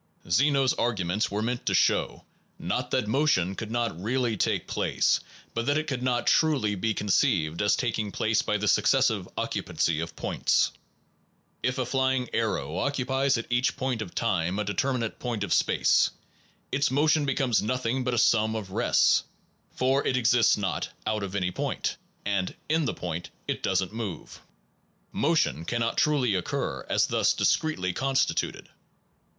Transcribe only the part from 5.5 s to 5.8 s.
but that